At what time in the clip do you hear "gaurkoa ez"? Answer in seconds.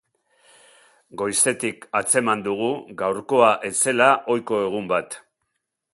3.03-3.75